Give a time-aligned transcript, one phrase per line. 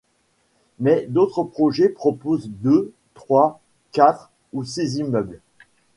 [0.79, 3.61] Mais d'autres projets proposent deux, trois,
[3.91, 5.39] quatre ou six immeubles.